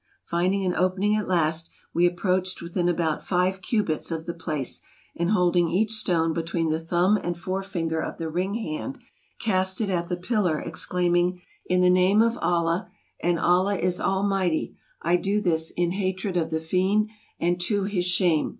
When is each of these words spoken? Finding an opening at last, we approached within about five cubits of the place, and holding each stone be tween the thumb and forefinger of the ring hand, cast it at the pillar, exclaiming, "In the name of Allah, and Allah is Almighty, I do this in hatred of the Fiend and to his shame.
Finding 0.25 0.65
an 0.65 0.73
opening 0.73 1.15
at 1.15 1.27
last, 1.27 1.69
we 1.93 2.07
approached 2.07 2.59
within 2.59 2.89
about 2.89 3.21
five 3.23 3.61
cubits 3.61 4.09
of 4.09 4.25
the 4.25 4.33
place, 4.33 4.81
and 5.15 5.29
holding 5.29 5.69
each 5.69 5.91
stone 5.93 6.33
be 6.33 6.41
tween 6.41 6.69
the 6.71 6.79
thumb 6.79 7.17
and 7.23 7.37
forefinger 7.37 7.99
of 8.01 8.17
the 8.17 8.27
ring 8.27 8.55
hand, 8.55 8.97
cast 9.39 9.79
it 9.79 9.91
at 9.91 10.07
the 10.07 10.17
pillar, 10.17 10.59
exclaiming, 10.59 11.39
"In 11.67 11.81
the 11.81 11.89
name 11.91 12.23
of 12.23 12.39
Allah, 12.39 12.89
and 13.19 13.39
Allah 13.39 13.75
is 13.77 14.01
Almighty, 14.01 14.75
I 15.03 15.17
do 15.17 15.39
this 15.39 15.69
in 15.69 15.91
hatred 15.91 16.35
of 16.35 16.49
the 16.49 16.59
Fiend 16.61 17.11
and 17.39 17.61
to 17.61 17.83
his 17.83 18.07
shame. 18.07 18.49